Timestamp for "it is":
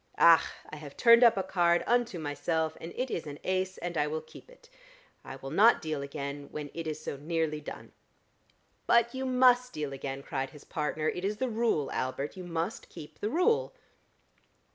2.95-3.27, 6.73-6.99, 11.07-11.37